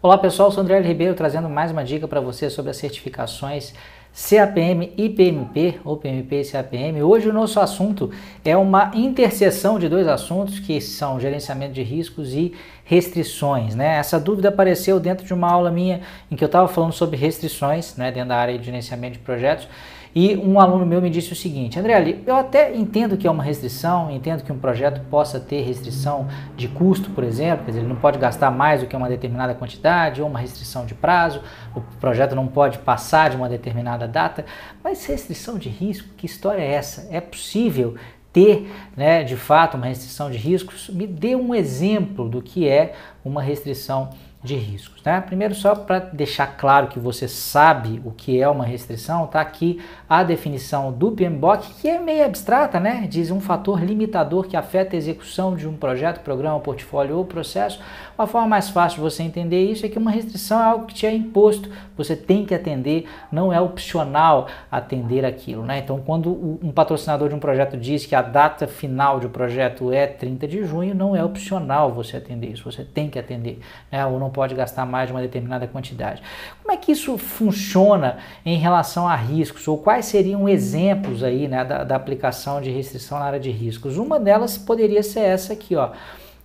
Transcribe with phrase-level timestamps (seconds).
[0.00, 3.74] Olá pessoal, sou André Ribeiro trazendo mais uma dica para você sobre as certificações
[4.14, 7.02] CAPM e PMP, ou PMP e CAPM.
[7.02, 8.08] Hoje o nosso assunto
[8.44, 13.74] é uma interseção de dois assuntos que são gerenciamento de riscos e restrições.
[13.74, 13.96] Né?
[13.96, 17.96] Essa dúvida apareceu dentro de uma aula minha em que eu estava falando sobre restrições
[17.96, 19.66] né, dentro da área de gerenciamento de projetos
[20.14, 23.42] e um aluno meu me disse o seguinte: André, eu até entendo que é uma
[23.42, 26.26] restrição, entendo que um projeto possa ter restrição
[26.56, 29.54] de custo, por exemplo, quer dizer, ele não pode gastar mais do que uma determinada
[29.54, 31.42] quantidade, ou uma restrição de prazo,
[31.74, 34.44] o projeto não pode passar de uma determinada data,
[34.82, 37.08] mas restrição de risco, que história é essa?
[37.10, 37.94] É possível
[38.32, 40.88] ter, né, de fato, uma restrição de riscos?
[40.90, 42.94] Me dê um exemplo do que é
[43.24, 44.10] uma restrição
[44.42, 45.02] de de riscos.
[45.02, 45.20] Né?
[45.20, 49.80] Primeiro, só para deixar claro que você sabe o que é uma restrição, está aqui
[50.08, 53.06] a definição do PMBOK, que é meio abstrata, né?
[53.08, 57.80] diz um fator limitador que afeta a execução de um projeto, programa, portfólio ou processo.
[58.16, 60.94] Uma forma mais fácil de você entender isso é que uma restrição é algo que
[60.94, 65.62] te é imposto, você tem que atender, não é opcional atender aquilo.
[65.64, 65.78] Né?
[65.78, 70.06] Então, quando um patrocinador de um projeto diz que a data final do projeto é
[70.06, 73.60] 30 de junho, não é opcional você atender isso, você tem que atender.
[73.92, 74.04] Né?
[74.06, 76.22] Ou não não pode gastar mais de uma determinada quantidade.
[76.62, 79.66] Como é que isso funciona em relação a riscos?
[79.66, 83.96] Ou quais seriam exemplos aí né, da, da aplicação de restrição na área de riscos?
[83.96, 85.90] Uma delas poderia ser essa aqui, ó.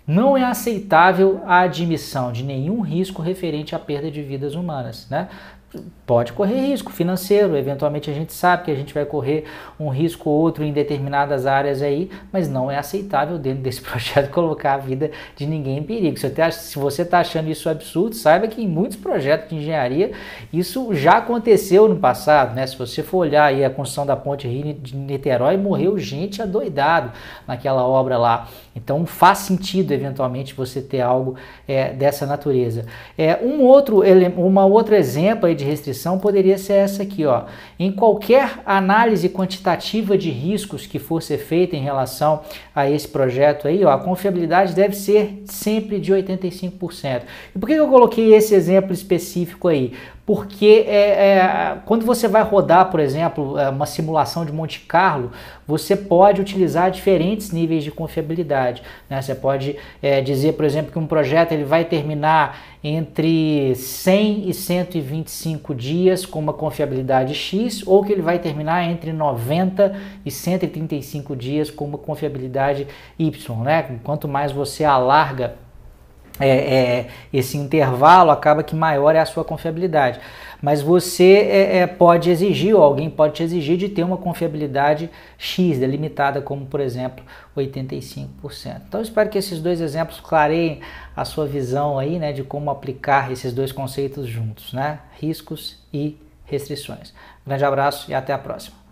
[0.06, 5.08] Não é aceitável a admissão de nenhum risco referente à perda de vidas humanas.
[5.10, 5.30] Né?
[6.06, 9.46] Pode correr risco financeiro, eventualmente a gente sabe que a gente vai correr
[9.80, 14.30] um risco ou outro em determinadas áreas aí, mas não é aceitável dentro desse projeto
[14.30, 16.18] colocar a vida de ninguém em perigo.
[16.18, 20.12] Se você está achando isso absurdo, saiba que em muitos projetos de engenharia
[20.52, 22.68] isso já aconteceu no passado, né?
[22.68, 27.12] Se você for olhar aí a construção da ponte Rio de Niterói, morreu gente adoidado
[27.48, 28.48] naquela obra lá.
[28.76, 31.36] Então faz sentido eventualmente você ter algo
[31.68, 32.86] é, dessa natureza.
[33.18, 34.02] É um outro,
[34.36, 37.44] uma outro exemplo aí de de restrição poderia ser essa aqui, ó.
[37.80, 42.42] Em qualquer análise quantitativa de riscos que for ser feita em relação
[42.76, 47.22] a esse projeto aí, ó, a confiabilidade deve ser sempre de 85%.
[47.56, 49.94] E por que eu coloquei esse exemplo específico aí?
[50.26, 55.32] porque é, é, quando você vai rodar, por exemplo, é, uma simulação de Monte Carlo,
[55.68, 58.82] você pode utilizar diferentes níveis de confiabilidade.
[59.10, 59.22] Né?
[59.22, 64.54] Você pode é, dizer, por exemplo, que um projeto ele vai terminar entre 100 e
[64.54, 71.36] 125 dias com uma confiabilidade X, ou que ele vai terminar entre 90 e 135
[71.36, 72.88] dias com uma confiabilidade
[73.18, 73.64] Y.
[73.64, 74.00] Né?
[74.04, 75.56] Quanto mais você alarga
[76.40, 80.20] é, é, esse intervalo, acaba que maior é a sua confiabilidade.
[80.62, 85.10] Mas você é, é, pode exigir, ou alguém pode te exigir, de ter uma confiabilidade
[85.38, 87.24] X, delimitada, como por exemplo
[87.56, 88.82] 85%.
[88.88, 90.80] Então espero que esses dois exemplos clareiem
[91.16, 95.00] a sua visão aí, né, de como aplicar esses dois conceitos juntos, né?
[95.20, 97.14] Riscos e restrições.
[97.46, 98.83] Um grande abraço e até a próxima.